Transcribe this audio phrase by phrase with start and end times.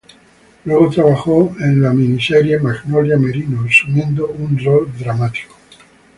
[0.65, 5.53] Luego trabajó en la miniserie "Magnolia Merino" asumiendo un rol dramático.